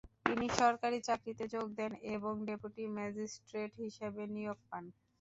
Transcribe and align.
তিনি 0.25 0.45
সরকারি 0.59 0.97
চাকরিতে 1.07 1.45
যোগ 1.53 1.67
দেন 1.79 1.91
এবং 2.15 2.33
ডেপুটি 2.47 2.83
ম্যাজিস্ট্রেট 2.97 3.71
হিসেবে 3.83 4.21
নিয়োগ 4.35 4.59
পান। 4.69 4.83